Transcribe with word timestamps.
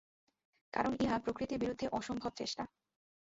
কারণ 0.73 0.93
ইহা 0.99 1.17
প্রকৃতির 1.19 1.59
বিরুদ্ধে 1.59 1.85
অসম্ভব 1.91 2.31
চেষ্টা। 2.35 2.63